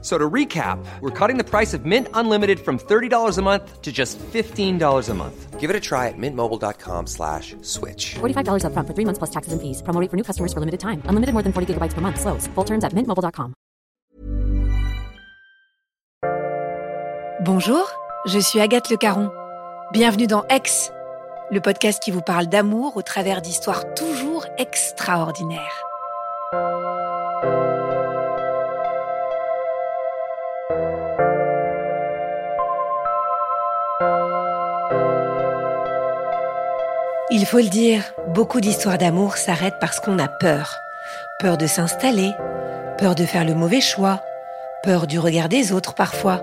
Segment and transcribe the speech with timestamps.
[0.00, 3.90] So to recap, we're cutting the price of Mint Unlimited from $30 a month to
[3.90, 5.58] just $15 a month.
[5.58, 8.14] Give it a try at mintmobile.com slash switch.
[8.20, 9.82] $45 upfront for three months plus taxes and fees.
[9.82, 11.02] Promo rate for new customers for limited time.
[11.10, 12.20] Unlimited more than 40 gigabytes per month.
[12.20, 12.46] Slows.
[12.54, 13.54] Full terms at mintmobile.com.
[17.40, 17.88] Bonjour,
[18.26, 19.30] je suis Agathe Le Caron.
[19.92, 20.92] Bienvenue dans Ex,
[21.50, 25.87] le podcast qui vous parle d'amour au travers d'histoires toujours extraordinaires.
[37.30, 40.78] Il faut le dire, beaucoup d'histoires d'amour s'arrêtent parce qu'on a peur.
[41.40, 42.32] Peur de s'installer,
[42.96, 44.22] peur de faire le mauvais choix,
[44.82, 46.42] peur du regard des autres parfois.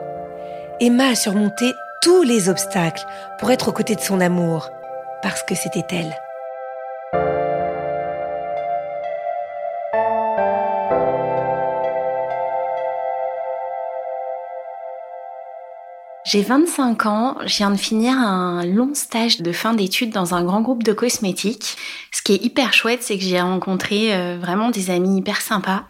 [0.80, 3.03] Emma a surmonté tous les obstacles
[3.39, 4.69] pour être aux côtés de son amour,
[5.23, 6.16] parce que c'était elle.
[16.36, 20.44] J'ai 25 ans, je viens de finir un long stage de fin d'études dans un
[20.44, 21.77] grand groupe de cosmétiques.
[22.11, 25.86] Ce qui est hyper chouette, c'est que j'ai rencontré euh, vraiment des amis hyper sympas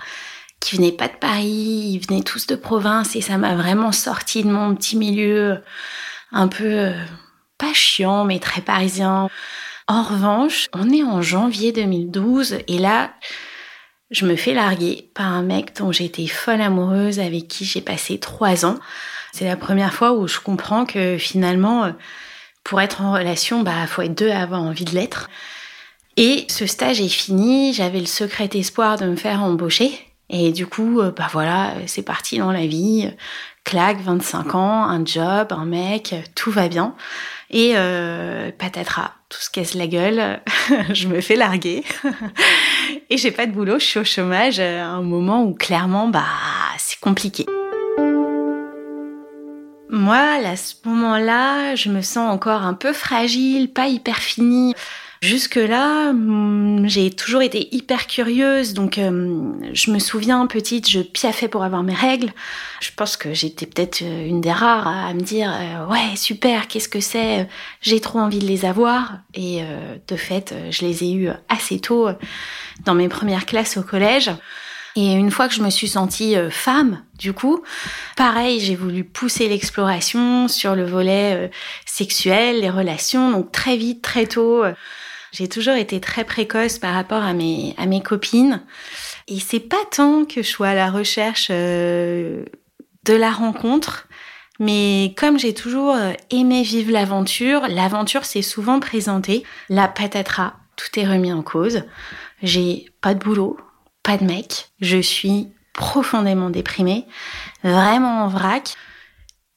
[0.60, 4.44] qui venaient pas de Paris, ils venaient tous de province et ça m'a vraiment sorti
[4.44, 5.64] de mon petit milieu
[6.32, 6.94] un peu euh,
[7.58, 9.30] pas chiant mais très parisien.
[9.88, 13.16] En revanche, on est en janvier 2012 et là,
[14.12, 18.20] je me fais larguer par un mec dont j'étais folle amoureuse avec qui j'ai passé
[18.20, 18.78] trois ans.
[19.36, 21.92] C'est la première fois où je comprends que finalement, euh,
[22.64, 25.30] pour être en relation, bah, faut être deux à avoir envie de l'être.
[26.16, 29.92] Et ce stage est fini, j'avais le secret espoir de me faire embaucher.
[30.30, 33.12] Et du coup, euh, bah voilà, c'est parti dans la vie.
[33.66, 36.96] Claque, 25 ans, un job, un mec, tout va bien.
[37.50, 40.40] Et euh, patatras, tout se casse la gueule,
[40.94, 41.84] je me fais larguer.
[43.10, 46.24] et j'ai pas de boulot, je suis au chômage à un moment où clairement, bah,
[46.78, 47.46] c'est compliqué.
[49.96, 54.74] Moi, à ce moment-là, je me sens encore un peu fragile, pas hyper finie.
[55.22, 61.48] Jusque-là, hmm, j'ai toujours été hyper curieuse, donc euh, je me souviens petite, je piaffais
[61.48, 62.34] pour avoir mes règles.
[62.82, 66.68] Je pense que j'étais peut-être euh, une des rares à me dire euh, ouais super,
[66.68, 67.48] qu'est-ce que c'est
[67.80, 69.62] J'ai trop envie de les avoir et
[70.10, 72.10] de fait, je les ai eus assez tôt
[72.84, 74.30] dans mes premières classes au collège.
[74.98, 77.62] Et une fois que je me suis sentie euh, femme, du coup,
[78.16, 81.48] pareil, j'ai voulu pousser l'exploration sur le volet euh,
[81.86, 83.30] sexuel, les relations.
[83.30, 84.74] Donc très vite, très tôt, euh,
[85.34, 88.64] j'ai toujours été très précoce par rapport à mes, à mes copines.
[89.28, 92.46] Et c'est pas tant que je sois à la recherche de
[93.08, 94.08] la rencontre,
[94.60, 95.98] mais comme j'ai toujours
[96.30, 99.44] aimé vivre l'aventure, l'aventure s'est souvent présentée.
[99.68, 101.84] La patatras, tout est remis en cause.
[102.44, 103.58] J'ai pas de boulot,
[104.06, 107.06] pas de mec, je suis profondément déprimée,
[107.64, 108.76] vraiment en vrac.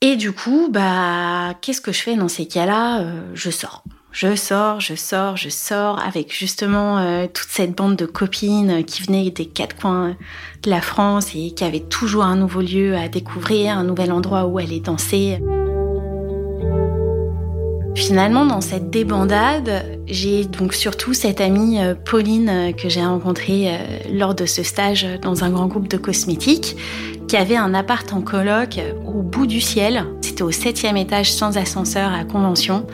[0.00, 3.00] Et du coup, bah, qu'est-ce que je fais dans ces cas-là?
[3.00, 3.84] Euh, Je sors.
[4.10, 9.02] Je sors, je sors, je sors avec justement euh, toute cette bande de copines qui
[9.02, 10.16] venaient des quatre coins
[10.62, 14.46] de la France et qui avaient toujours un nouveau lieu à découvrir, un nouvel endroit
[14.46, 15.40] où aller danser.
[17.98, 23.66] Finalement, dans cette débandade, j'ai donc surtout cette amie euh, Pauline euh, que j'ai rencontrée
[23.66, 23.76] euh,
[24.12, 26.76] lors de ce stage dans un grand groupe de cosmétiques,
[27.26, 30.04] qui avait un appart en coloc au bout du ciel.
[30.20, 32.86] C'était au septième étage sans ascenseur à Convention.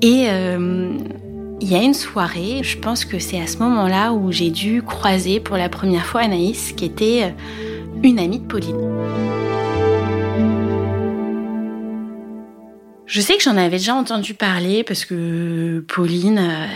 [0.00, 4.50] Et il y a une soirée, je pense que c'est à ce moment-là où j'ai
[4.50, 7.34] dû croiser pour la première fois Anaïs, qui était
[8.02, 8.76] une amie de Pauline.
[13.06, 16.66] Je sais que j'en avais déjà entendu parler parce que Pauline, euh,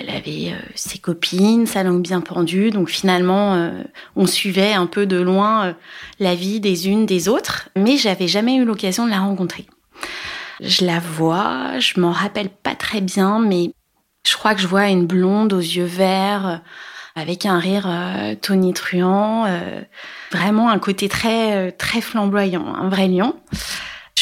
[0.00, 3.82] elle, avait euh, ses copines, sa langue bien pendue, donc finalement, euh,
[4.14, 5.74] on suivait un peu de loin
[6.20, 9.66] la vie des unes des autres, mais j'avais jamais eu l'occasion de la rencontrer.
[10.60, 13.72] Je la vois, je m'en rappelle pas très bien, mais
[14.28, 16.60] je crois que je vois une blonde aux yeux verts,
[17.16, 17.88] avec un rire
[18.42, 19.46] tonitruant,
[20.30, 23.34] vraiment un côté très très flamboyant, un vrai lion.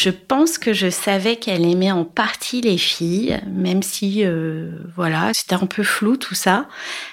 [0.02, 5.34] Je pense que je savais qu'elle aimait en partie les filles, même si, euh, voilà,
[5.34, 6.68] c'était un peu flou tout ça.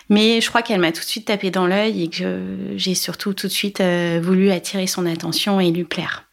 [0.08, 2.40] Mais je crois qu'elle m'a tout de suite tapé dans l'œil et que
[2.78, 6.30] j'ai surtout tout de suite euh, voulu attirer son attention et lui plaire.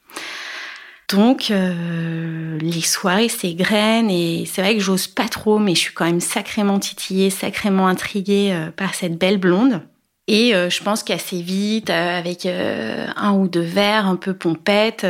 [1.08, 5.92] Donc, euh, les soirées s'égrènent et c'est vrai que j'ose pas trop, mais je suis
[5.92, 9.82] quand même sacrément titillée, sacrément intriguée par cette belle blonde.
[10.28, 15.04] Et je pense qu'assez vite, avec un ou deux verres un peu pompette,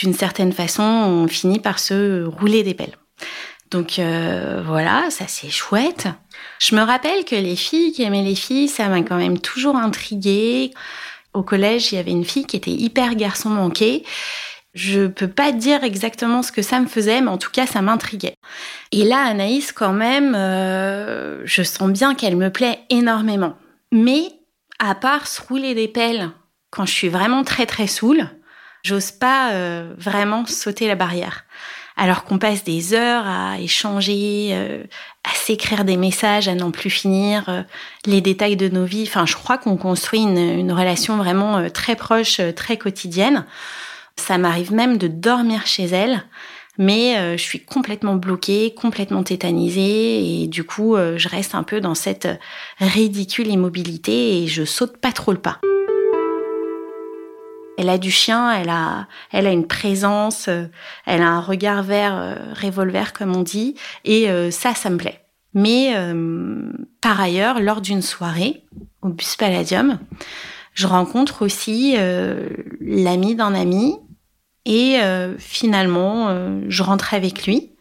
[0.00, 2.96] d'une certaine façon, on finit par se rouler des pelles.
[3.70, 4.00] Donc
[4.64, 6.08] voilà, ça c'est chouette.
[6.58, 9.76] Je me rappelle que les filles qui aimaient les filles, ça m'a quand même toujours
[9.76, 10.72] intriguée.
[11.34, 14.04] Au collège, il y avait une fille qui était hyper garçon manqué.
[14.72, 17.82] Je peux pas dire exactement ce que ça me faisait, mais en tout cas, ça
[17.82, 18.34] m'intriguait.
[18.92, 20.32] Et là, Anaïs, quand même,
[21.44, 23.56] je sens bien qu'elle me plaît énormément.
[23.92, 24.22] Mais
[24.78, 26.30] à part se rouler des pelles
[26.70, 28.28] quand je suis vraiment très très saoule,
[28.82, 31.44] j'ose pas euh, vraiment sauter la barrière.
[31.96, 34.84] Alors qu'on passe des heures à échanger, euh,
[35.24, 37.62] à s'écrire des messages, à n'en plus finir, euh,
[38.06, 39.04] les détails de nos vies.
[39.06, 43.44] Enfin, je crois qu'on construit une, une, relation vraiment très proche, très quotidienne.
[44.16, 46.24] Ça m'arrive même de dormir chez elle
[46.80, 51.62] mais euh, je suis complètement bloquée, complètement tétanisée et du coup euh, je reste un
[51.62, 52.26] peu dans cette
[52.78, 55.60] ridicule immobilité et je saute pas trop le pas.
[57.80, 60.66] Elle a du chien, elle a, elle a une présence, euh,
[61.06, 63.74] elle a un regard vert, revolver comme on dit,
[64.04, 65.20] et ça, ça me plaît.
[65.54, 65.94] Mais
[67.00, 68.64] par ailleurs, lors d'une soirée
[69.02, 69.98] au Bus Palladium,
[70.74, 71.96] je rencontre aussi
[72.80, 73.96] l'ami d'un ami
[74.64, 77.72] et euh, finalement, euh, je rentrais avec lui,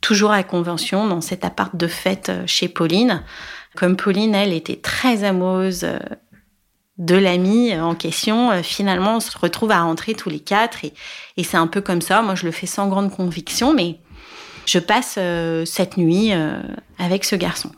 [0.00, 3.22] toujours à convention, dans cet appart de fête euh, chez Pauline.
[3.76, 5.86] Comme Pauline, elle était très amoureuse
[7.00, 10.84] de l'ami en question, finalement, on se retrouve à rentrer tous les quatre.
[10.84, 10.94] Et,
[11.36, 12.22] et c'est un peu comme ça.
[12.22, 13.96] Moi, je le fais sans grande conviction, mais
[14.66, 15.18] je passe
[15.68, 16.30] cette nuit
[16.98, 17.72] avec ce garçon.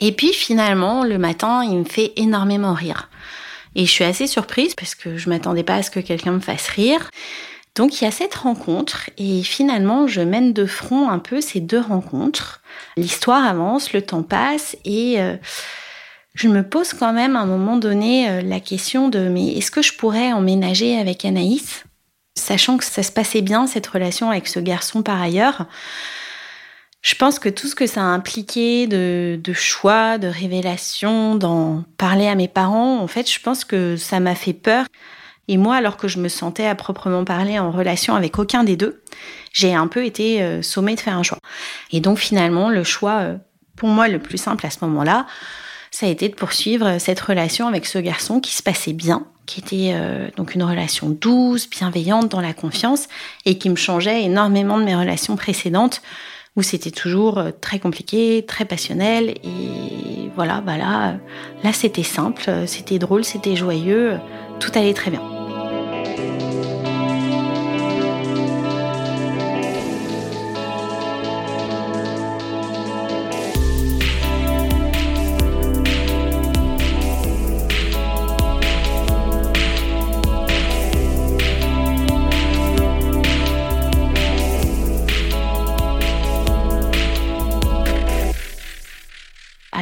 [0.00, 3.08] Et puis finalement, le matin, il me fait énormément rire.
[3.74, 6.40] Et je suis assez surprise parce que je m'attendais pas à ce que quelqu'un me
[6.40, 7.08] fasse rire.
[7.74, 11.60] Donc il y a cette rencontre et finalement je mène de front un peu ces
[11.60, 12.60] deux rencontres.
[12.98, 15.36] L'histoire avance, le temps passe et euh,
[16.34, 19.70] je me pose quand même à un moment donné euh, la question de mais est-ce
[19.70, 21.84] que je pourrais emménager avec Anaïs?
[22.34, 25.66] Sachant que ça se passait bien cette relation avec ce garçon par ailleurs.
[27.02, 32.28] Je pense que tout ce que ça a impliqué de, choix, de révélation, d'en parler
[32.28, 34.86] à mes parents, en fait, je pense que ça m'a fait peur.
[35.48, 38.76] Et moi, alors que je me sentais à proprement parler en relation avec aucun des
[38.76, 39.02] deux,
[39.52, 41.40] j'ai un peu été euh, sommée de faire un choix.
[41.90, 43.36] Et donc finalement, le choix, euh,
[43.76, 45.26] pour moi, le plus simple à ce moment-là,
[45.92, 49.60] ça a été de poursuivre cette relation avec ce garçon qui se passait bien, qui
[49.60, 53.06] était euh, donc une relation douce, bienveillante, dans la confiance,
[53.44, 56.02] et qui me changeait énormément de mes relations précédentes,
[56.56, 61.18] où c'était toujours très compliqué, très passionnel, et voilà, bah là,
[61.62, 64.18] là c'était simple, c'était drôle, c'était joyeux,
[64.58, 65.31] tout allait très bien.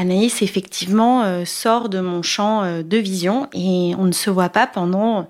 [0.01, 4.49] Anaïs, effectivement, euh, sort de mon champ euh, de vision et on ne se voit
[4.49, 5.29] pas pendant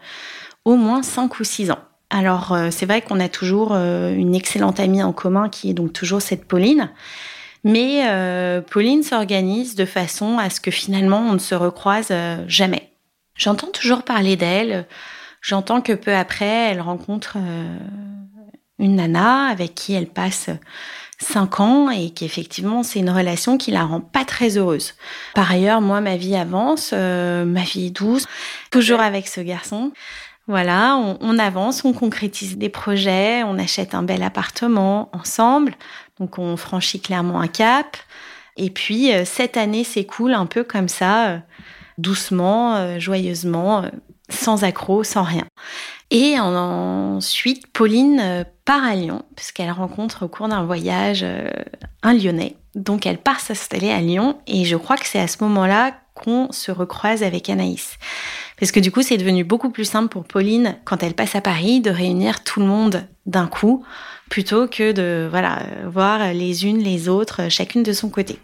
[0.64, 1.80] au moins 5 ou 6 ans.
[2.08, 5.92] Alors, euh, c'est vrai qu'on a toujours une excellente amie en commun qui est donc
[5.92, 6.90] toujours cette Pauline.
[7.62, 8.06] Mais
[8.70, 12.10] Pauline s'organise de façon à ce que finalement on ne se recroise
[12.46, 12.90] jamais.
[13.34, 14.86] J'entends toujours parler d'elle.
[15.42, 17.36] J'entends que peu après, elle rencontre
[18.78, 20.48] une nana avec qui elle passe
[21.20, 24.94] 5 ans et qu'effectivement c'est une relation qui la rend pas très heureuse.
[25.34, 28.26] Par ailleurs, moi ma vie avance, euh, ma vie est douce,
[28.70, 29.92] toujours avec ce garçon.
[30.46, 35.74] Voilà, on, avance, on concrétise des projets, on achète un bel appartement ensemble,
[36.18, 37.96] donc on franchit clairement un cap.
[38.56, 41.38] Et puis euh, cette année s'écoule un peu comme ça, euh,
[41.98, 43.84] doucement, joyeusement,
[44.28, 45.44] sans accroc, sans rien.
[46.10, 51.48] Et ensuite, Pauline euh, part à Lyon, puisqu'elle rencontre au cours d'un voyage euh,
[52.02, 52.56] un Lyonnais.
[52.74, 56.50] Donc elle part s'installer à Lyon, et je crois que c'est à ce moment-là qu'on
[56.50, 57.96] se recroise avec Anaïs.
[58.58, 61.40] Parce que du coup, c'est devenu beaucoup plus simple pour Pauline, quand elle passe à
[61.40, 63.84] Paris, de réunir tout le monde d'un coup,
[64.28, 68.38] plutôt que de voilà voir les unes les autres, chacune de son côté.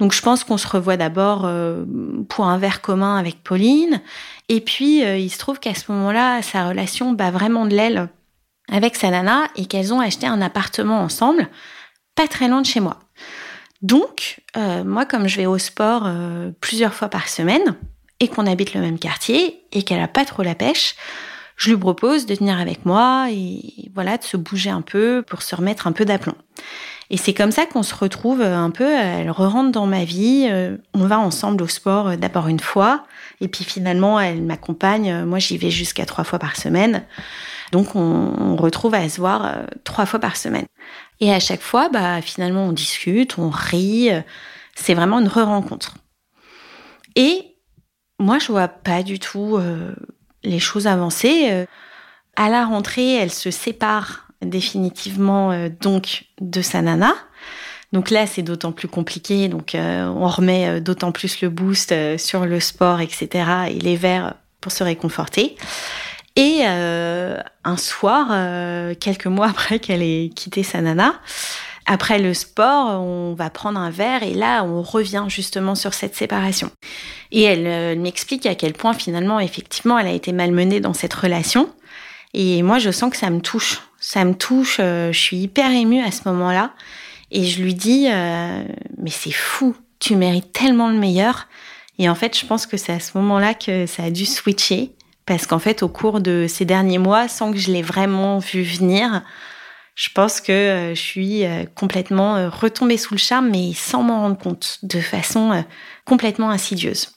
[0.00, 1.84] Donc je pense qu'on se revoit d'abord euh,
[2.28, 4.00] pour un verre commun avec Pauline.
[4.50, 8.08] Et puis euh, il se trouve qu'à ce moment-là, sa relation bat vraiment de l'aile
[8.70, 11.48] avec sa nana et qu'elles ont acheté un appartement ensemble,
[12.16, 12.98] pas très loin de chez moi.
[13.80, 16.10] Donc, euh, moi, comme je vais au sport
[16.60, 17.76] plusieurs fois par semaine
[18.18, 20.96] et qu'on habite le même quartier et qu'elle a pas trop la pêche,
[21.54, 25.42] je lui propose de venir avec moi et voilà de se bouger un peu pour
[25.42, 26.34] se remettre un peu d'aplomb.
[27.10, 30.48] Et c'est comme ça qu'on se retrouve un peu, elle re-rentre dans ma vie,
[30.92, 33.04] on va ensemble au sport d'abord une fois,
[33.40, 37.04] et puis finalement elle m'accompagne, moi j'y vais jusqu'à trois fois par semaine.
[37.72, 40.66] Donc on, retrouve à se voir trois fois par semaine.
[41.20, 44.10] Et à chaque fois, bah finalement on discute, on rit,
[44.74, 45.94] c'est vraiment une re-rencontre.
[47.16, 47.50] Et
[48.20, 49.94] moi, je vois pas du tout euh,
[50.42, 51.48] les choses avancer.
[51.50, 51.66] Euh,
[52.36, 57.14] à la rentrée, elle se sépare définitivement euh, donc de sa nana.
[57.92, 59.48] Donc là, c'est d'autant plus compliqué.
[59.48, 63.28] Donc on remet d'autant plus le boost sur le sport, etc.
[63.70, 65.56] et les verres pour se réconforter.
[66.36, 68.28] Et un soir,
[69.00, 71.14] quelques mois après qu'elle ait quitté sa nana,
[71.92, 76.14] après le sport, on va prendre un verre et là, on revient justement sur cette
[76.14, 76.70] séparation.
[77.32, 81.14] Et elle, euh, m'explique à quel point finalement, effectivement, elle a été malmenée dans cette
[81.14, 81.68] relation.
[82.32, 83.80] Et moi, je sens que ça me touche.
[83.98, 84.76] Ça me touche.
[84.78, 86.74] Euh, je suis hyper émue à ce moment-là.
[87.30, 88.64] Et je lui dis, euh,
[88.98, 89.76] mais c'est fou.
[89.98, 91.48] Tu mérites tellement le meilleur.
[91.98, 94.92] Et en fait, je pense que c'est à ce moment-là que ça a dû switcher.
[95.26, 98.62] Parce qu'en fait, au cours de ces derniers mois, sans que je l'ai vraiment vu
[98.62, 99.22] venir,
[99.94, 104.22] je pense que euh, je suis euh, complètement retombée sous le charme, mais sans m'en
[104.22, 105.64] rendre compte, de façon
[106.04, 107.12] complètement insidieuse.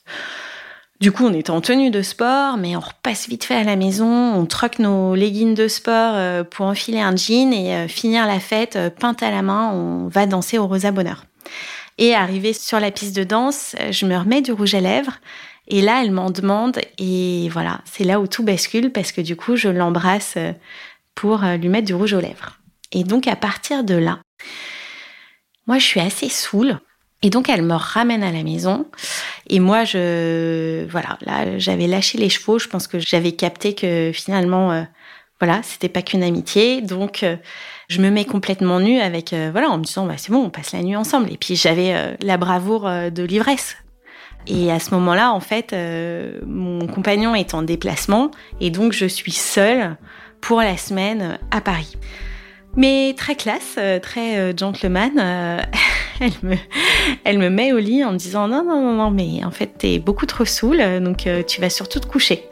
[1.03, 3.75] Du coup, on est en tenue de sport, mais on repasse vite fait à la
[3.75, 8.79] maison, on troque nos leggings de sport pour enfiler un jean et finir la fête,
[9.01, 11.25] peinte à la main, on va danser au Rosa Bonheur.
[11.97, 15.19] Et arrivé sur la piste de danse, je me remets du rouge à lèvres.
[15.67, 16.79] Et là, elle m'en demande.
[16.97, 20.37] Et voilà, c'est là où tout bascule parce que du coup, je l'embrasse
[21.15, 22.59] pour lui mettre du rouge aux lèvres.
[22.93, 24.19] Et donc à partir de là,
[25.67, 26.79] moi je suis assez saoule.
[27.23, 28.85] Et donc elle me ramène à la maison.
[29.49, 32.59] Et moi, je, voilà, là, j'avais lâché les chevaux.
[32.59, 34.83] Je pense que j'avais capté que finalement, euh,
[35.39, 36.81] voilà, c'était pas qu'une amitié.
[36.81, 37.37] Donc, euh,
[37.89, 40.49] je me mets complètement nue avec, euh, voilà, en me disant, bah, c'est bon, on
[40.49, 41.31] passe la nuit ensemble.
[41.31, 43.75] Et puis, j'avais la bravoure de l'ivresse.
[44.45, 45.73] Et à ce moment-là, en fait,
[46.45, 48.31] mon compagnon est en déplacement.
[48.59, 49.95] Et donc, je suis seule
[50.41, 51.95] pour la semaine à Paris.
[52.75, 55.59] Mais très classe, euh, très euh, gentleman, euh,
[57.23, 59.73] elle, me, met au lit en me disant non, non, non, non, mais en fait,
[59.77, 62.47] t'es beaucoup trop saoule, donc tu vas surtout te coucher.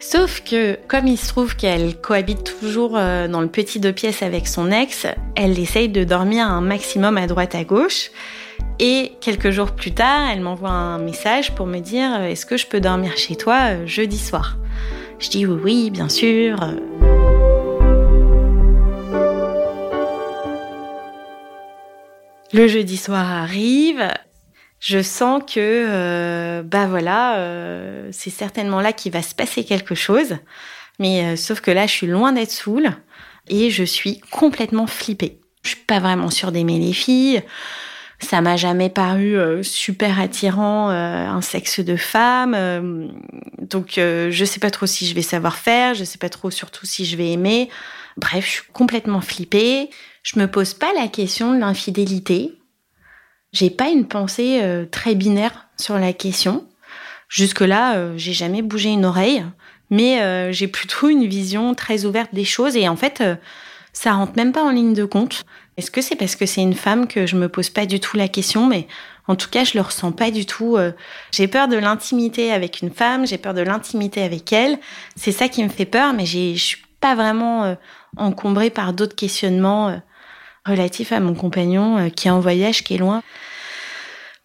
[0.00, 4.48] Sauf que, comme il se trouve qu'elle cohabite toujours dans le petit deux pièces avec
[4.48, 8.10] son ex, elle essaye de dormir un maximum à droite à gauche.
[8.80, 12.66] Et quelques jours plus tard, elle m'envoie un message pour me dire Est-ce que je
[12.66, 14.58] peux dormir chez toi jeudi soir?
[15.20, 16.58] Je dis oui, oui, bien sûr.
[22.54, 24.06] Le jeudi soir arrive,
[24.78, 29.96] je sens que euh, bah voilà, euh, c'est certainement là qu'il va se passer quelque
[29.96, 30.36] chose.
[31.00, 32.90] Mais euh, sauf que là, je suis loin d'être saoule
[33.48, 35.40] et je suis complètement flippée.
[35.64, 37.42] Je suis pas vraiment sûre d'aimer les filles.
[38.20, 42.56] Ça m'a jamais paru super attirant un sexe de femme.
[43.60, 46.86] donc je sais pas trop si je vais savoir faire, je sais pas trop surtout
[46.86, 47.68] si je vais aimer.
[48.16, 49.90] Bref, je suis complètement flippée.
[50.22, 52.54] Je me pose pas la question de l'infidélité.
[53.54, 56.66] J'ai pas une pensée euh, très binaire sur la question.
[57.28, 59.44] Jusque-là, euh, j'ai jamais bougé une oreille,
[59.90, 63.22] mais euh, j'ai plutôt une vision très ouverte des choses et en fait,
[63.92, 65.44] ça rentre même pas en ligne de compte.
[65.76, 68.16] Est-ce que c'est parce que c'est une femme que je me pose pas du tout
[68.16, 68.88] la question, mais
[69.28, 70.76] en tout cas, je le ressens pas du tout.
[71.32, 74.78] J'ai peur de l'intimité avec une femme, j'ai peur de l'intimité avec elle.
[75.16, 77.76] C'est ça qui me fait peur, mais je suis pas vraiment
[78.16, 80.00] encombrée par d'autres questionnements
[80.66, 83.22] relatif à mon compagnon euh, qui est en voyage, qui est loin.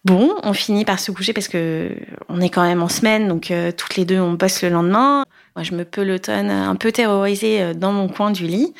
[0.04, 1.94] Bon, on finit par se coucher parce que
[2.28, 5.24] on est quand même en semaine, donc euh, toutes les deux on bosse le lendemain.
[5.56, 8.72] Moi, je me pelotonne un peu terrorisée euh, dans mon coin du lit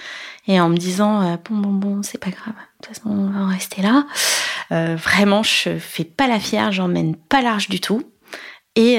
[0.46, 3.40] et en me disant bon bon bon, c'est pas grave, de toute façon on va
[3.40, 4.06] en rester là.
[4.96, 8.02] vraiment, je fais pas la fière, j'emmène pas large du tout.
[8.74, 8.98] Et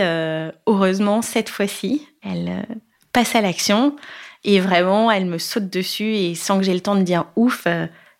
[0.67, 2.67] heureusement, cette fois-ci, elle
[3.11, 3.95] passe à l'action
[4.43, 7.67] et vraiment, elle me saute dessus et sans que j'ai le temps de dire ouf,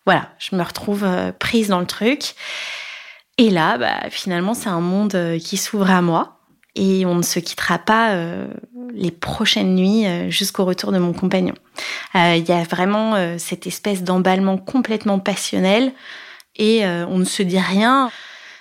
[0.04, 2.34] voilà, je me retrouve euh, prise dans le truc.
[3.38, 6.38] Et là, bah, finalement, c'est un monde euh, qui s'ouvre à moi.
[6.74, 8.46] Et on ne se quittera pas euh,
[8.94, 11.54] les prochaines nuits jusqu'au retour de mon compagnon.
[12.14, 15.92] Il y a vraiment cette espèce d'emballement complètement passionnel
[16.56, 18.10] et on ne se dit rien.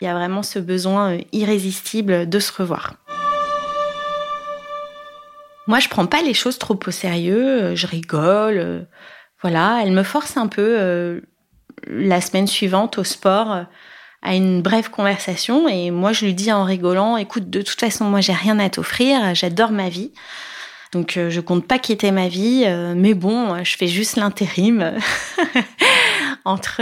[0.02, 2.96] Il y a vraiment ce besoin irrésistible de se revoir.
[5.72, 8.88] Moi, je prends pas les choses trop au sérieux, je rigole.
[9.42, 11.22] Voilà, elle me force un peu
[11.88, 13.64] la semaine suivante au sport euh,
[14.22, 18.06] à une brève conversation et moi je lui dis en rigolant écoute de toute façon
[18.06, 20.12] moi j'ai rien à t'offrir j'adore ma vie
[20.92, 24.94] donc euh, je compte pas quitter ma vie euh, mais bon je fais juste l'intérim
[26.46, 26.82] entre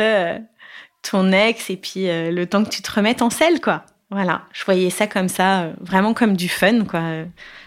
[1.02, 3.86] ton ex et puis le temps que tu te remettes en selle, quoi.
[4.12, 7.02] Voilà, je voyais ça comme ça, vraiment comme du fun, quoi.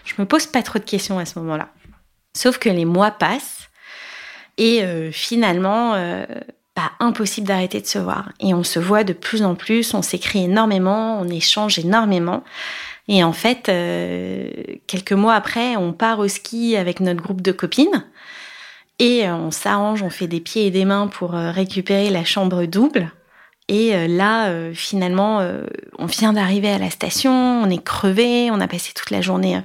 [0.03, 1.69] Je me pose pas trop de questions à ce moment-là.
[2.35, 3.69] Sauf que les mois passent
[4.57, 4.83] et
[5.13, 5.95] finalement,
[6.75, 8.31] pas impossible d'arrêter de se voir.
[8.39, 12.43] Et on se voit de plus en plus, on s'écrit énormément, on échange énormément.
[13.07, 14.49] Et en fait, euh,
[14.87, 18.05] quelques mois après, on part au ski avec notre groupe de copines.
[18.99, 22.23] Et euh, on s'arrange, on fait des pieds et des mains pour euh, récupérer la
[22.23, 23.11] chambre double.
[23.69, 25.41] Et là, finalement,
[25.97, 29.61] on vient d'arriver à la station, on est crevé, on a passé toute la journée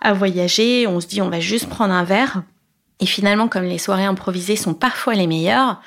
[0.00, 2.42] à voyager, on se dit on va juste prendre un verre.
[3.00, 5.80] Et finalement, comme les soirées improvisées sont parfois les meilleures,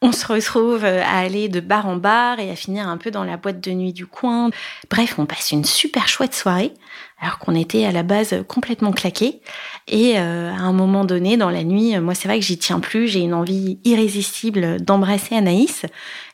[0.00, 3.10] on se retrouve euh, à aller de bar en bar et à finir un peu
[3.10, 4.50] dans la boîte de nuit du coin.
[4.90, 6.72] Bref, on passe une super chouette soirée,
[7.20, 9.40] alors qu'on était à la base complètement claqués.
[9.88, 12.78] Et euh, à un moment donné, dans la nuit, moi c'est vrai que j'y tiens
[12.78, 15.84] plus, j'ai une envie irrésistible d'embrasser Anaïs.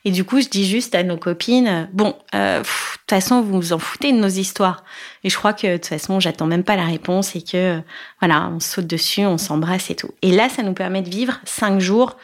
[0.04, 3.54] Et du coup, je dis juste à nos copines, bon, euh, de toute façon, vous
[3.54, 4.84] vous en foutez de nos histoires.
[5.22, 7.80] Et je crois que de toute façon, j'attends même pas la réponse et que,
[8.20, 10.10] voilà, on saute dessus, on s'embrasse et tout.
[10.20, 12.16] Et là, ça nous permet de vivre cinq jours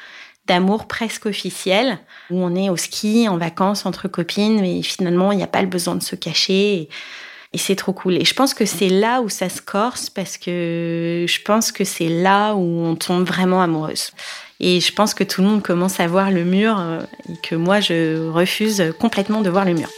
[0.50, 5.36] d'amour presque officiel, où on est au ski, en vacances, entre copines, mais finalement, il
[5.36, 6.88] n'y a pas le besoin de se cacher.
[7.52, 8.14] Et, c'est trop cool.
[8.14, 11.84] Et je pense que c'est là où ça se corse, parce que je pense que
[11.84, 14.10] c'est là où on tombe vraiment amoureuse.
[14.58, 17.54] Et je pense que tout le monde commence à voir le mur, euh, et que
[17.54, 19.88] moi, je refuse complètement de voir le mur.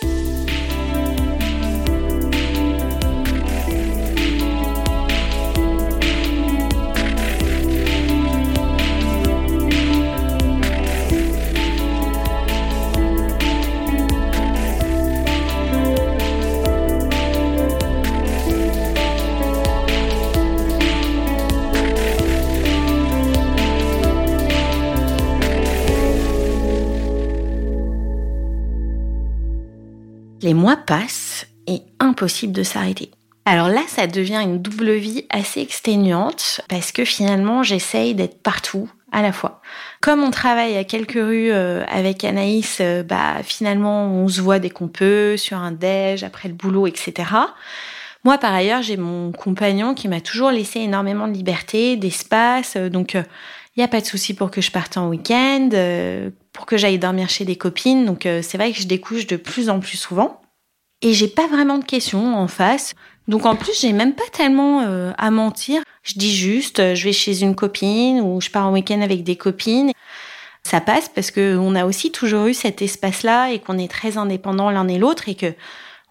[30.76, 33.10] Mois et impossible de s'arrêter.
[33.44, 38.90] Alors là, ça devient une double vie assez exténuante parce que finalement, j'essaye d'être partout
[39.10, 39.60] à la fois.
[40.00, 44.58] Comme on travaille à quelques rues euh, avec Anaïs, euh, bah finalement, on se voit
[44.58, 47.28] dès qu'on peut sur un déj après le boulot, etc.
[48.24, 52.88] Moi, par ailleurs, j'ai mon compagnon qui m'a toujours laissé énormément de liberté, d'espace, euh,
[52.88, 55.70] donc il n'y a pas de souci pour que je parte en week-end
[56.52, 58.04] pour que j'aille dormir chez des copines.
[58.04, 60.41] Donc c'est vrai que je découche de plus en plus souvent.
[61.02, 62.94] Et j'ai pas vraiment de questions en face.
[63.28, 65.82] Donc en plus, j'ai même pas tellement euh, à mentir.
[66.02, 69.22] Je dis juste, euh, je vais chez une copine ou je pars en week-end avec
[69.24, 69.92] des copines.
[70.64, 74.16] Ça passe parce que on a aussi toujours eu cet espace-là et qu'on est très
[74.16, 75.52] indépendants l'un et l'autre et que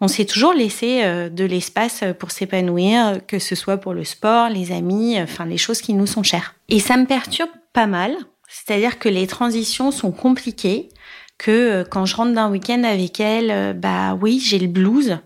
[0.01, 4.71] on s'est toujours laissé de l'espace pour s'épanouir, que ce soit pour le sport, les
[4.71, 6.56] amis, enfin les choses qui nous sont chères.
[6.69, 8.17] Et ça me perturbe pas mal
[8.51, 10.89] c'est-à-dire que les transitions sont compliquées,
[11.41, 15.17] que euh, quand je rentre d'un week-end avec elle, euh, bah oui, j'ai le blues,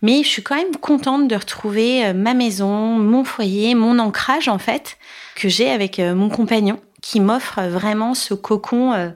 [0.00, 4.48] mais je suis quand même contente de retrouver euh, ma maison, mon foyer, mon ancrage
[4.48, 4.96] en fait,
[5.36, 9.12] que j'ai avec mon compagnon, qui m'offre vraiment ce cocon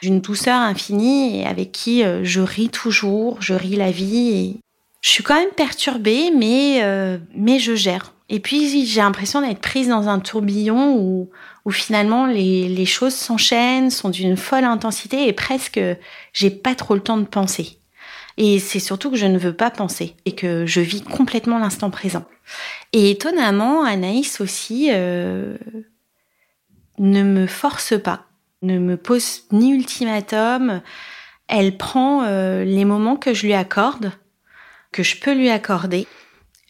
[0.00, 4.30] d'une douceur infinie et avec qui je ris toujours, je ris la vie.
[4.30, 4.56] Et
[5.02, 6.80] je suis quand même perturbée, mais,
[7.34, 8.14] mais je gère.
[8.30, 11.30] Et puis j'ai l'impression d'être prise dans un tourbillon où,
[11.64, 15.80] où finalement les, choses s'enchaînent, sont d'une folle intensité et presque
[16.32, 17.78] j'ai pas trop le temps de penser.
[18.36, 21.90] Et c'est surtout que je ne veux pas penser et que je vis complètement l'instant
[21.90, 22.24] présent.
[22.92, 25.56] Et étonnamment, Anaïs aussi euh,
[26.98, 28.26] ne me force pas,
[28.62, 30.82] ne me pose ni ultimatum.
[31.48, 34.12] Elle prend euh, les moments que je lui accorde,
[34.92, 36.06] que je peux lui accorder.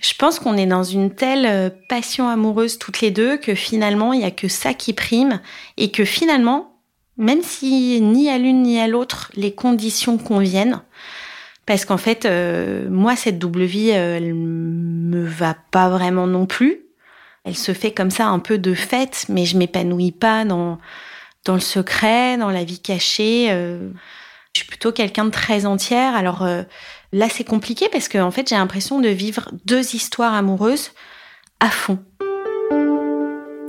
[0.01, 4.13] Je pense qu'on est dans une telle euh, passion amoureuse toutes les deux que finalement
[4.13, 5.41] il y a que ça qui prime
[5.77, 6.81] et que finalement,
[7.17, 10.83] même si ni à l'une ni à l'autre les conditions conviennent,
[11.67, 16.47] parce qu'en fait, euh, moi cette double vie, euh, elle me va pas vraiment non
[16.47, 16.81] plus.
[17.45, 20.79] Elle se fait comme ça un peu de fête, mais je m'épanouis pas dans
[21.45, 23.49] dans le secret, dans la vie cachée.
[23.49, 26.15] je suis plutôt quelqu'un de très entière.
[26.15, 26.47] Alors
[27.13, 30.91] Là, c'est compliqué parce que en fait, j'ai l'impression de vivre deux histoires amoureuses
[31.61, 31.99] à fond.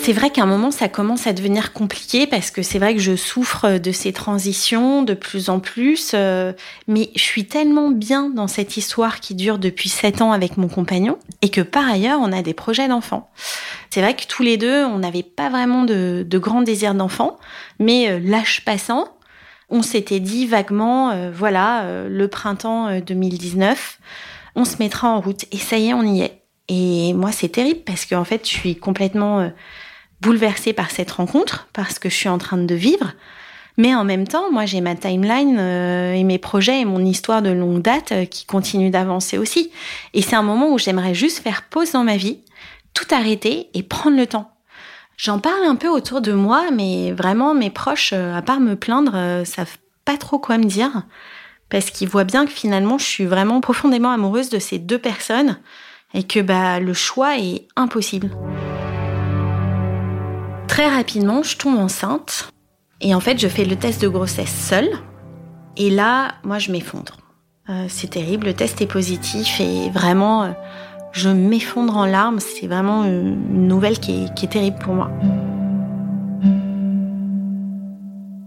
[0.02, 3.02] C'est vrai qu'à un moment, ça commence à devenir compliqué parce que c'est vrai que
[3.02, 6.54] je souffre de ces transitions de plus en plus, euh,
[6.88, 10.69] mais je suis tellement bien dans cette histoire qui dure depuis sept ans avec mon
[10.69, 13.30] compagnon et que par ailleurs, on a des projets d'enfants.
[13.89, 17.38] C'est vrai que tous les deux, on n'avait pas vraiment de, de grands désirs d'enfants,
[17.78, 19.06] mais euh, l'âge passant,
[19.69, 24.05] on s'était dit vaguement, euh, voilà, euh, le printemps 2019, euh,
[24.55, 25.45] on se mettra en route.
[25.51, 26.41] Et ça y est, on y est.
[26.67, 29.51] Et moi, c'est terrible parce qu'en fait, je suis complètement
[30.21, 33.13] bouleversée par cette rencontre, parce que je suis en train de vivre.
[33.79, 37.41] Mais en même temps, moi, j'ai ma timeline euh, et mes projets et mon histoire
[37.41, 39.71] de longue date euh, qui continuent d'avancer aussi.
[40.13, 42.39] Et c'est un moment où j'aimerais juste faire pause dans ma vie,
[42.93, 44.51] tout arrêter et prendre le temps.
[45.21, 48.75] J'en parle un peu autour de moi, mais vraiment, mes proches, euh, à part me
[48.75, 51.03] plaindre, savent pas trop quoi me dire.
[51.69, 55.60] Parce qu'ils voient bien que finalement, je suis vraiment profondément amoureuse de ces deux personnes
[56.13, 58.29] et que bah, le choix est impossible.
[60.69, 62.49] Très rapidement, je tombe enceinte
[63.01, 64.89] et en fait, je fais le test de grossesse seule.
[65.75, 67.17] Et là, moi, je m'effondre.
[67.69, 70.51] Euh, c'est terrible, le test est positif et vraiment, euh,
[71.11, 72.39] je m'effondre en larmes.
[72.39, 75.11] C'est vraiment une nouvelle qui est, terrible pour moi.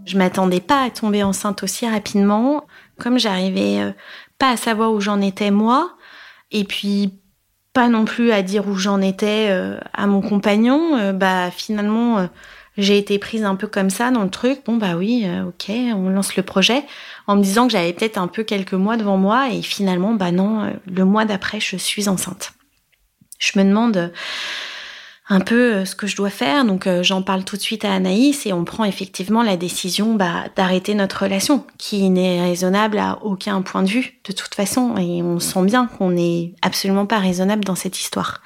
[0.05, 2.66] Je m'attendais pas à tomber enceinte aussi rapidement.
[2.98, 3.92] Comme j'arrivais euh,
[4.38, 5.96] pas à savoir où j'en étais moi,
[6.51, 7.18] et puis
[7.72, 9.48] pas non plus à dire où j'en étais
[9.94, 12.29] à mon compagnon, bah finalement
[12.79, 14.61] j'ai été prise un peu comme ça dans le truc.
[14.65, 16.85] Bon bah oui, euh, ok, on lance le projet
[17.27, 20.33] en me disant que j'avais peut-être un peu quelques mois devant moi et finalement bah
[20.33, 22.53] non, euh, le mois d'après je suis enceinte.
[23.39, 24.09] Je me demande euh,
[25.29, 28.45] un peu ce que je dois faire, donc j'en parle tout de suite à Anaïs
[28.45, 33.63] et on prend effectivement la décision bah, d'arrêter notre relation, qui n'est raisonnable à aucun
[33.63, 37.65] point de vue de toute façon et on sent bien qu'on n'est absolument pas raisonnable
[37.65, 38.43] dans cette histoire.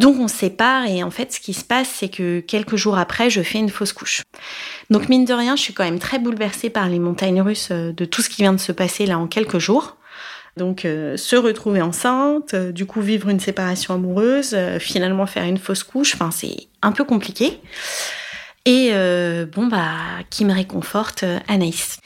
[0.00, 3.28] Donc on sépare et en fait ce qui se passe c'est que quelques jours après
[3.28, 4.22] je fais une fausse couche.
[4.88, 7.92] Donc mine de rien je suis quand même très bouleversée par les montagnes russes euh,
[7.92, 9.98] de tout ce qui vient de se passer là en quelques jours.
[10.56, 15.58] Donc euh, se retrouver enceinte, euh, du coup vivre une séparation amoureuse, finalement faire une
[15.58, 17.60] fausse couche, enfin c'est un peu compliqué.
[18.64, 18.92] Et
[19.54, 19.96] bon bah
[20.30, 21.98] qui me réconforte Anaïs.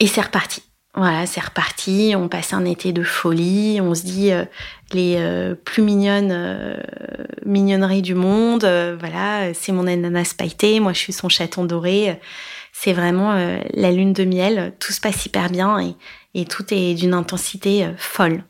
[0.00, 0.62] Et c'est reparti.
[0.94, 2.12] Voilà, c'est reparti.
[2.14, 3.80] On passe un été de folie.
[3.80, 4.30] On se dit
[4.94, 6.76] les euh, plus mignonnes euh,
[7.44, 8.64] mignonneries du monde.
[8.98, 10.80] voilà, c'est mon ananas pailleté.
[10.80, 12.18] Moi, je suis son chaton doré.
[12.72, 13.34] C'est vraiment
[13.74, 14.72] la lune de miel.
[14.78, 15.94] Tout se passe hyper bien et,
[16.34, 18.44] et tout est d'une intensité folle.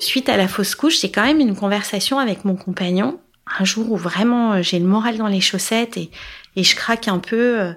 [0.00, 3.20] Suite à la fausse couche, j'ai quand même une conversation avec mon compagnon.
[3.58, 6.10] Un jour où vraiment j'ai le moral dans les chaussettes et,
[6.56, 7.72] et je craque un peu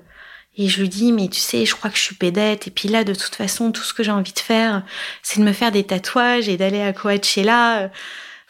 [0.58, 2.68] et je lui dis, mais tu sais, je crois que je suis pédette.
[2.68, 4.84] Et puis là, de toute façon, tout ce que j'ai envie de faire,
[5.22, 7.90] c'est de me faire des tatouages et d'aller à Coachella.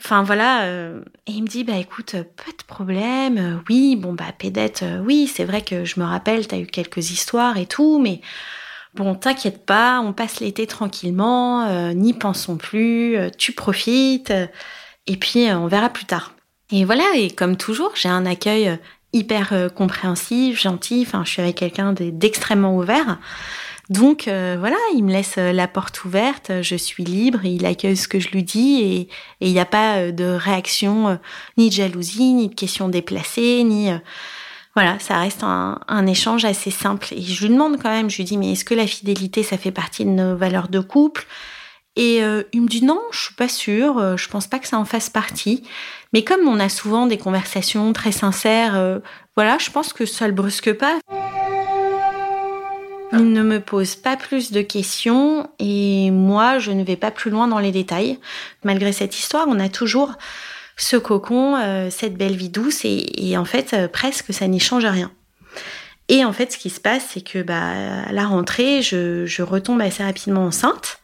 [0.03, 0.63] Enfin voilà.
[0.65, 1.01] Euh.
[1.27, 3.61] Et il me dit, bah écoute, pas de problème.
[3.69, 7.11] Oui, bon bah pédette, euh, oui, c'est vrai que je me rappelle, t'as eu quelques
[7.11, 8.21] histoires et tout, mais
[8.93, 14.31] bon, t'inquiète pas, on passe l'été tranquillement, euh, n'y pensons plus, tu profites,
[15.07, 16.33] et puis on verra plus tard.
[16.71, 18.77] Et voilà, et comme toujours, j'ai un accueil
[19.15, 21.03] hyper euh, compréhensif, gentil.
[21.07, 23.17] Enfin, je suis avec quelqu'un d'extrêmement ouvert.
[23.89, 27.95] Donc euh, voilà, il me laisse euh, la porte ouverte, je suis libre, il accueille
[27.95, 29.09] ce que je lui dis et
[29.41, 31.19] il n'y a pas de réaction
[31.57, 33.89] ni de jalousie, ni de questions déplacées, ni
[34.73, 37.13] voilà, ça reste un, échange assez simple.
[37.13, 39.57] Et je lui demande quand même, je lui dis mais est-ce que la fidélité ça
[39.57, 41.27] fait partie de nos valeurs de couple?
[41.95, 42.17] Et
[42.53, 45.11] il me dit non, je suis pas sûre, je pense pas que ça en fasse
[45.11, 45.63] partie.
[46.15, 48.99] Mais comme on a souvent des conversations très sincères, euh,
[49.35, 50.97] voilà, je pense que ça le brusque pas.
[53.11, 57.31] Il ne me pose pas plus de questions et moi, je ne vais pas plus
[57.31, 58.17] loin dans les détails.
[58.63, 60.13] Malgré cette histoire, on a toujours
[60.77, 64.85] ce cocon, euh, cette belle vie douce et, en fait, euh, presque ça n'y change
[64.85, 65.11] rien.
[66.07, 69.41] Et en fait, ce qui se passe, c'est que bah, à la rentrée, je, je
[69.41, 71.01] retombe assez rapidement enceinte.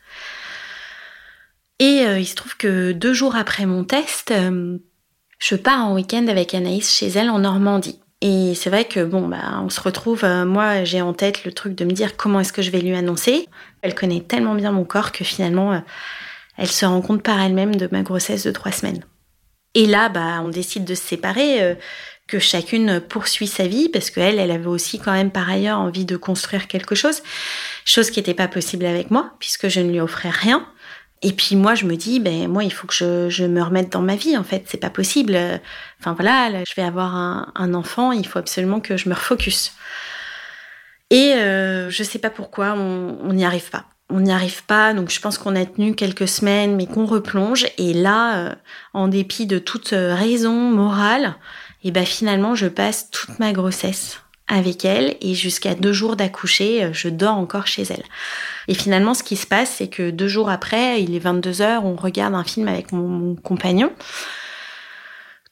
[1.80, 4.32] Et il se trouve que deux jours après mon test,
[5.42, 8.00] je pars en week-end avec Anaïs chez elle en Normandie.
[8.22, 10.24] Et c'est vrai que bon, bah, on se retrouve.
[10.24, 12.82] Euh, moi, j'ai en tête le truc de me dire comment est-ce que je vais
[12.82, 13.48] lui annoncer.
[13.82, 15.80] Elle connaît tellement bien mon corps que finalement, euh,
[16.58, 19.04] elle se rend compte par elle-même de ma grossesse de trois semaines.
[19.74, 21.74] Et là, bah, on décide de se séparer, euh,
[22.28, 26.06] que chacune poursuit sa vie parce qu'elle, elle avait aussi quand même par ailleurs envie
[26.06, 27.24] de construire quelque chose,
[27.84, 30.66] chose qui n'était pas possible avec moi puisque je ne lui offrais rien.
[31.22, 32.94] Et puis moi, je me dis, ben moi, il faut que
[33.30, 34.38] je, me remette dans ma vie.
[34.38, 35.38] En fait, c'est pas possible.
[36.00, 39.74] Enfin voilà, je vais avoir un, enfant, il faut absolument que je me refocus.
[41.12, 43.86] Et euh, je sais pas pourquoi, on n'y arrive pas.
[44.10, 47.68] On n'y arrive pas, donc je pense qu'on a tenu quelques semaines, mais qu'on replonge.
[47.78, 48.56] Et là, euh,
[48.94, 51.36] en dépit de toute raison morale,
[51.84, 56.16] et eh ben finalement, je passe toute ma grossesse avec elle et jusqu'à deux jours
[56.16, 58.04] d'accoucher, euh, je dors encore chez elle.
[58.68, 61.86] Et finalement, ce qui se passe, c'est que deux jours après, il est 22 heures,
[61.86, 63.92] on regarde un film avec mon, compagnon.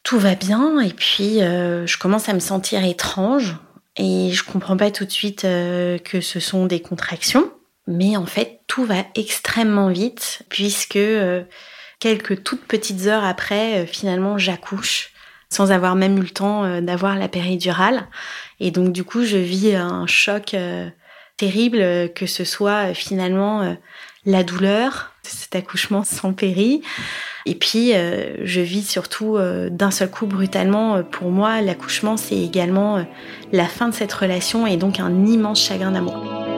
[0.03, 3.57] Tout va bien et puis euh, je commence à me sentir étrange
[3.97, 7.51] et je comprends pas tout de suite euh, que ce sont des contractions.
[7.85, 10.99] Mais en fait, tout va extrêmement vite puisque
[11.99, 15.11] quelques toutes petites heures après, finalement, j'accouche
[15.49, 18.07] sans avoir même eu le temps euh, d'avoir la péridurale.
[18.59, 20.89] Et donc du coup, je vis un choc euh,
[21.39, 21.79] terrible,
[22.13, 23.75] que ce soit finalement
[24.25, 26.81] la douleur, cet accouchement sans péri,
[27.45, 29.37] et puis je vis surtout
[29.71, 31.01] d'un seul coup brutalement.
[31.03, 33.05] Pour moi, l'accouchement, c'est également
[33.53, 36.48] la fin de cette relation et donc un immense chagrin d'amour.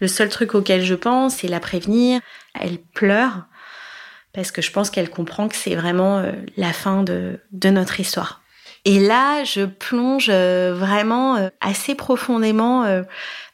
[0.00, 2.20] Le seul truc auquel je pense, c'est la prévenir.
[2.54, 3.46] Elle pleure
[4.32, 8.42] parce que je pense qu'elle comprend que c'est vraiment euh, la fin de, notre histoire.
[8.84, 13.02] Et là, je plonge euh, vraiment euh, assez profondément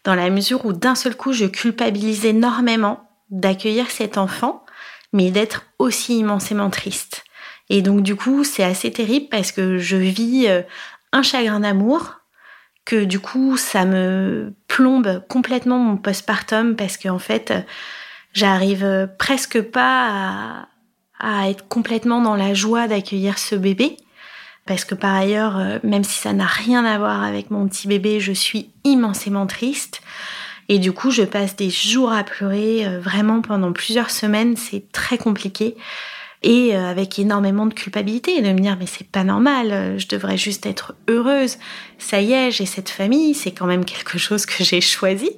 [0.05, 4.65] dans la mesure où d'un seul coup, je culpabilise énormément d'accueillir cet enfant,
[5.13, 7.25] mais d'être aussi immensément triste.
[7.71, 10.47] Et donc du coup, c'est assez terrible parce que je vis
[11.13, 12.16] un chagrin d'amour,
[12.87, 17.53] que du coup ça me plombe complètement mon postpartum parce qu'en fait
[18.33, 20.68] j'arrive presque pas
[21.18, 23.96] à, être complètement dans la joie d'accueillir ce bébé.
[24.66, 28.20] Parce que par ailleurs même si ça n'a rien à voir avec mon petit bébé
[28.20, 30.01] je suis immensément triste.
[30.68, 34.57] Et du coup je passe des jours à pleurer euh, vraiment pendant plusieurs semaines.
[34.57, 35.77] C'est très compliqué
[36.42, 40.07] et euh, avec énormément de culpabilité de me dire mais c'est pas normal, euh, je
[40.09, 41.59] devrais juste être heureuse.
[41.99, 45.31] Ça y est, j'ai cette famille, c'est quand même quelque chose que j'ai choisi.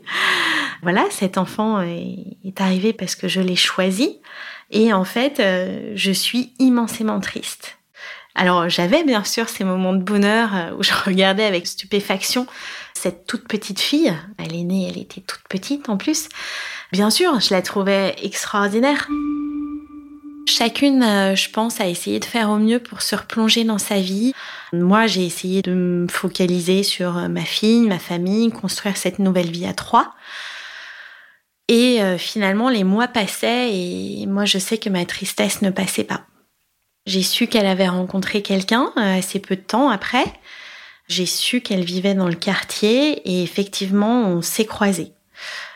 [0.83, 4.19] Voilà, cet enfant est, arrivé parce que je l'ai choisi
[4.71, 7.79] et en fait, euh, je suis immensément triste.
[8.35, 12.47] Alors j'avais bien sûr ces moments de bonheur où je regardais avec stupéfaction
[12.95, 14.13] cette toute petite fille.
[14.39, 16.29] Elle est née, elle était toute petite en plus.
[16.93, 19.09] Bien sûr, je la trouvais extraordinaire.
[20.59, 24.01] Chacune, euh, je pense, a essayé de faire au mieux pour se replonger dans sa
[24.01, 24.33] vie.
[24.73, 29.53] Moi, j'ai essayé de me focaliser sur euh, ma fille, ma famille, construire cette nouvelle
[29.53, 30.17] vie à trois.
[31.69, 36.03] Et euh, finalement, les mois passaient et moi, je sais que ma tristesse ne passait
[36.03, 36.23] pas.
[37.07, 40.25] J'ai su qu'elle avait rencontré quelqu'un assez peu de temps après.
[41.07, 45.13] J'ai su qu'elle vivait dans le quartier et effectivement, on s'est croisés.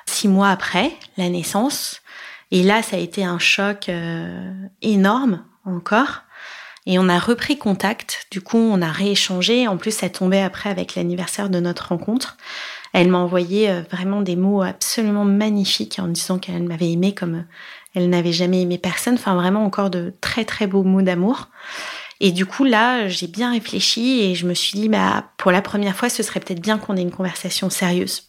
[0.06, 2.01] Six mois après la naissance,
[2.52, 6.20] et là, ça a été un choc euh, énorme encore.
[6.84, 8.26] Et on a repris contact.
[8.30, 9.66] Du coup, on a rééchangé.
[9.68, 12.36] En plus, ça tombait après avec l'anniversaire de notre rencontre.
[12.92, 17.46] Elle m'a envoyé euh, vraiment des mots absolument magnifiques en disant qu'elle m'avait aimé comme
[17.94, 19.14] elle n'avait jamais aimé personne.
[19.14, 21.48] Enfin, vraiment encore de très très beaux mots d'amour.
[22.20, 25.62] Et du coup, là, j'ai bien réfléchi et je me suis dit, bah, pour la
[25.62, 28.28] première fois, ce serait peut-être bien qu'on ait une conversation sérieuse.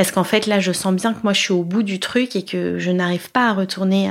[0.00, 2.34] Parce qu'en fait, là, je sens bien que moi, je suis au bout du truc
[2.34, 4.10] et que je n'arrive pas à retourner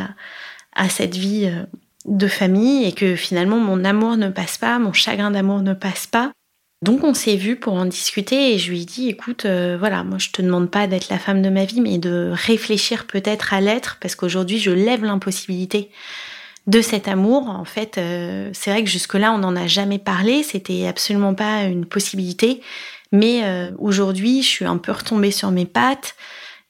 [0.75, 1.63] à, cette vie euh,
[2.05, 6.05] de famille et que finalement, mon amour ne passe pas, mon chagrin d'amour ne passe
[6.05, 6.31] pas.
[6.85, 10.03] Donc on s'est vu pour en discuter et je lui ai dit écoute euh, voilà
[10.03, 13.53] moi je te demande pas d'être la femme de ma vie mais de réfléchir peut-être
[13.53, 15.89] à l'être parce qu'aujourd'hui je lève l'impossibilité
[16.67, 17.49] de cet amour.
[17.49, 20.43] En fait euh, c'est vrai que jusque là on n'en a jamais parlé.
[20.43, 22.61] C'était absolument pas une possibilité
[23.11, 26.15] mais euh, aujourd'hui, je suis un peu retombée sur mes pattes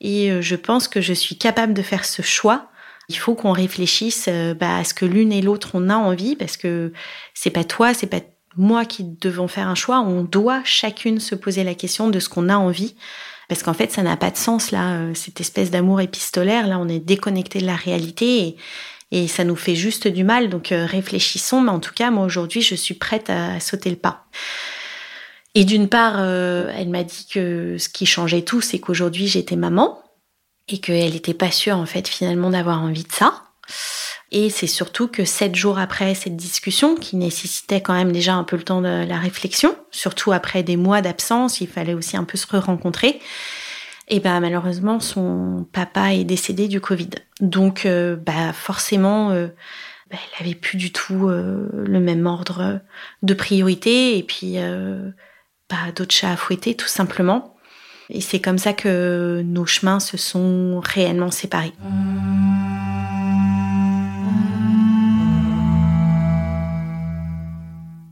[0.02, 2.69] et euh, je pense que je suis capable de faire ce choix.
[3.10, 6.36] Il faut qu'on réfléchisse euh, bah, à ce que l'une et l'autre on a envie
[6.36, 6.93] parce que
[7.34, 8.21] c'est pas toi, c'est pas
[8.56, 9.99] moi qui devons faire un choix.
[9.99, 12.95] On doit chacune se poser la question de ce qu'on a envie.
[13.49, 16.67] Parce qu'en fait, ça n'a pas de sens, là, cette espèce d'amour épistolaire.
[16.67, 18.58] Là, on est déconnecté de la réalité et,
[19.12, 20.49] et ça nous fait juste du mal.
[20.49, 21.62] Donc, réfléchissons.
[21.62, 24.28] Mais en tout cas, moi, aujourd'hui, je suis prête à sauter le pas.
[25.56, 29.56] Et d'une part, euh, elle m'a dit que ce qui changeait tout, c'est qu'aujourd'hui j'étais
[29.56, 30.02] maman
[30.68, 33.44] et qu'elle n'était pas sûre en fait finalement d'avoir envie de ça.
[34.32, 38.44] Et c'est surtout que sept jours après cette discussion, qui nécessitait quand même déjà un
[38.44, 42.26] peu le temps de la réflexion, surtout après des mois d'absence, il fallait aussi un
[42.26, 43.20] peu se re-rencontrer.
[44.08, 47.10] Et ben malheureusement, son papa est décédé du Covid.
[47.42, 49.48] Donc euh, bah forcément, euh,
[50.12, 52.82] bah, elle avait plus du tout le même ordre
[53.24, 54.18] de priorité.
[54.18, 54.58] Et puis
[55.70, 57.56] pas d'autres chats à fouetter, tout simplement.
[58.10, 61.74] Et c'est comme ça que nos chemins se sont réellement séparés.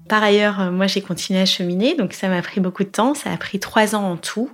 [0.08, 3.32] Par ailleurs, moi j'ai continué à cheminer, donc ça m'a pris beaucoup de temps, ça
[3.32, 4.50] a pris trois ans en tout.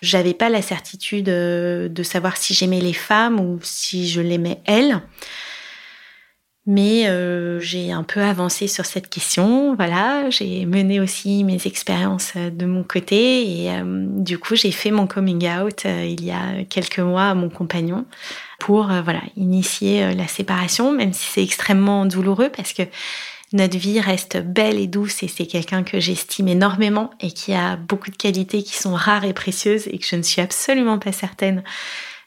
[0.00, 4.62] J'avais pas la certitude euh, de savoir si j'aimais les femmes ou si je l'aimais
[4.64, 5.02] elle.
[6.66, 10.30] Mais euh, j'ai un peu avancé sur cette question, voilà.
[10.30, 14.90] J'ai mené aussi mes expériences euh, de mon côté et euh, du coup j'ai fait
[14.90, 18.06] mon coming out il y a quelques mois à mon compagnon
[18.60, 22.82] pour voilà initier la séparation, même si c'est extrêmement douloureux parce que
[23.52, 27.76] notre vie reste belle et douce et c'est quelqu'un que j'estime énormément et qui a
[27.76, 31.12] beaucoup de qualités qui sont rares et précieuses et que je ne suis absolument pas
[31.12, 31.62] certaine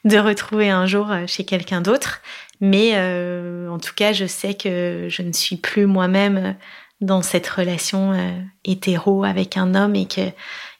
[0.04, 2.20] de retrouver un jour chez quelqu'un d'autre.
[2.60, 6.56] Mais euh, en tout cas, je sais que je ne suis plus moi-même
[7.00, 8.32] dans cette relation euh,
[8.64, 10.32] hétéro avec un homme et que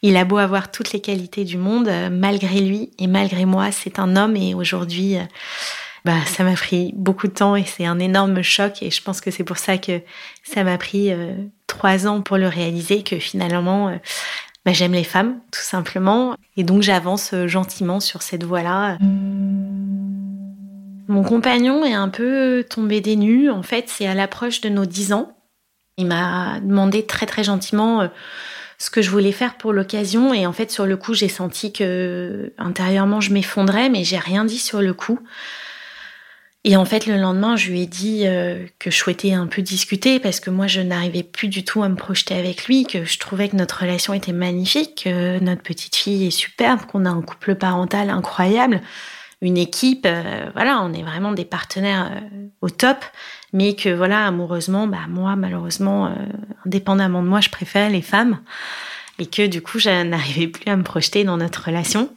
[0.02, 3.70] il a beau avoir toutes les qualités du monde, euh, malgré lui et malgré moi,
[3.70, 5.16] c'est un homme et aujourd'hui,
[6.04, 9.20] bah, ça m'a pris beaucoup de temps et c'est un énorme choc et je pense
[9.20, 10.00] que c'est pour ça que
[10.42, 11.12] ça m'a pris
[11.68, 13.96] trois ans pour le réaliser que finalement,
[14.64, 18.98] bah, j'aime les femmes tout simplement et donc j'avance gentiment sur cette voie-là.
[21.08, 23.50] Mon compagnon est un peu tombé des nues.
[23.50, 25.32] En fait, c'est à l'approche de nos dix ans.
[25.96, 28.08] Il m'a demandé très très gentiment euh,
[28.78, 31.72] ce que je voulais faire pour l'occasion et en fait sur le coup j'ai senti
[31.72, 35.18] que intérieurement je m'effondrais mais j'ai rien dit sur le coup.
[36.64, 39.62] Et en fait le lendemain je lui ai dit euh, que je souhaitais un peu
[39.62, 43.04] discuter parce que moi je n'arrivais plus du tout à me projeter avec lui, que
[43.04, 47.10] je trouvais que notre relation était magnifique, que notre petite fille est superbe, qu'on a
[47.10, 48.80] un couple parental incroyable
[49.40, 53.04] une équipe, euh, voilà, on est vraiment des partenaires euh, au top,
[53.52, 56.12] mais que voilà, amoureusement, bah moi malheureusement,
[56.66, 58.40] indépendamment de moi, je préfère les femmes,
[59.18, 62.10] et que du coup, je n'arrivais plus à me projeter dans notre relation.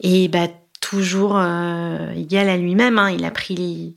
[0.00, 0.48] Et bah
[0.82, 1.40] toujours
[2.14, 3.96] égal à lui-même, hein, il a pris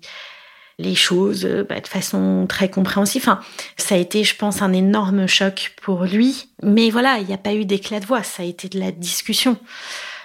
[0.77, 3.23] les, choses bah, de façon très compréhensive.
[3.23, 3.41] Enfin,
[3.75, 6.47] ça a été, je pense, un énorme choc pour lui.
[6.63, 8.91] Mais voilà, il n'y a pas eu d'éclat de voix, ça a été de la
[8.91, 9.57] discussion.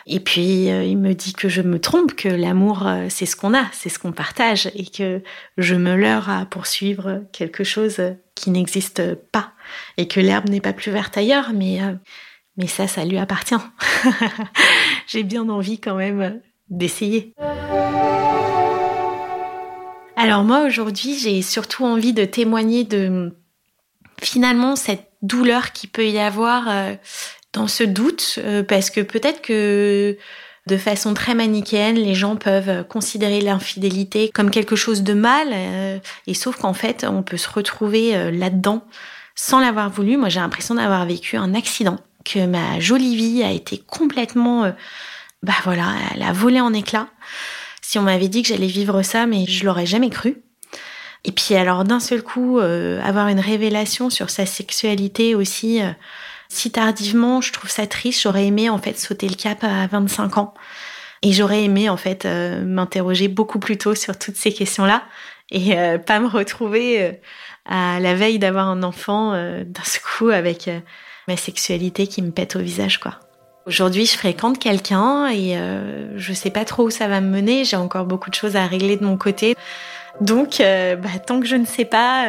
[0.06, 3.36] Et puis euh, il me dit que je me trompe, que l'amour euh, c'est ce
[3.36, 5.22] qu'on a, c'est ce qu'on partage, et que
[5.56, 8.00] je me leurre à poursuivre quelque chose
[8.34, 9.52] qui n'existe pas,
[9.96, 11.92] et que l'herbe n'est pas plus verte ailleurs, mais euh,
[12.56, 13.54] mais ça, ça lui appartient.
[15.06, 16.40] J'ai bien envie quand même
[16.70, 17.35] d'essayer.
[20.16, 23.35] Alors moi aujourd'hui, j'ai surtout envie de témoigner de
[24.20, 26.68] finalement cette douleur qui peut y avoir
[27.52, 30.16] dans ce doute euh, parce que peut-être que
[30.66, 35.98] de façon très manichéenne, les gens peuvent considérer l'infidélité comme quelque chose de mal, euh,
[36.26, 38.85] et sauf qu'en fait, on peut se retrouver euh, là-dedans
[39.35, 40.16] sans l'avoir voulu.
[40.16, 44.70] Moi, j'ai l'impression d'avoir vécu un accident, que ma jolie vie a été complètement,
[45.42, 47.09] bah voilà, elle a volé en éclats.
[47.83, 50.42] Si on m'avait dit que j'allais vivre ça, mais je l'aurais jamais cru.
[51.24, 55.81] Et puis alors d'un seul coup, avoir une révélation sur sa sexualité aussi
[56.50, 58.22] si tardivement, je trouve ça triste.
[58.22, 60.53] J'aurais aimé en fait sauter le cap à 25 ans.
[61.22, 65.05] Et j'aurais aimé en fait euh, m'interroger beaucoup plus tôt sur toutes ces questions-là
[65.50, 67.12] et euh, pas me retrouver euh,
[67.66, 70.70] à la veille d'avoir un enfant d'un coup avec
[71.29, 73.20] ma sexualité qui me pète au visage quoi.
[73.66, 75.56] Aujourd'hui, je fréquente quelqu'un et
[76.16, 77.64] je sais pas trop où ça va me mener.
[77.64, 79.54] J'ai encore beaucoup de choses à régler de mon côté.
[80.20, 82.26] Donc, bah, tant que je ne sais pas,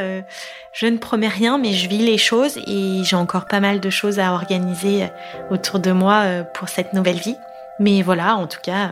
[0.74, 3.90] je ne promets rien, mais je vis les choses et j'ai encore pas mal de
[3.90, 5.10] choses à organiser
[5.50, 7.36] autour de moi euh, pour cette nouvelle vie.
[7.80, 8.92] Mais voilà, en tout cas,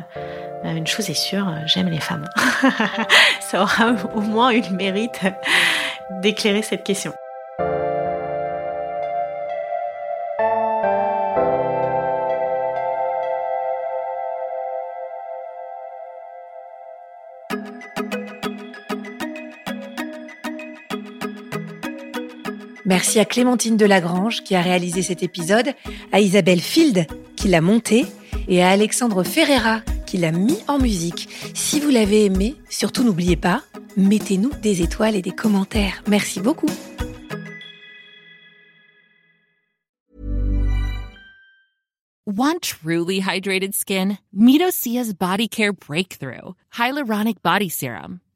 [0.66, 2.28] euh, une chose est sûre, j'aime les femmes.
[3.40, 5.22] Ça aura au moins eu le mérite
[6.22, 7.14] d'éclairer cette question.
[22.90, 25.76] Merci à Clémentine Delagrange qui a réalisé cet épisode,
[26.12, 28.08] à Isabelle Field qui l'a monté
[28.48, 31.30] et à Alexandre Ferreira qui l'a mis en musique.
[31.54, 33.62] Si vous l'avez aimé, surtout n'oubliez pas,
[33.96, 36.02] mettez-nous des étoiles et des commentaires.
[36.08, 36.66] Merci beaucoup.
[42.26, 44.18] Want truly hydrated skin?
[44.36, 48.20] Midosia's Body Care Breakthrough Hyaluronic Body Serum.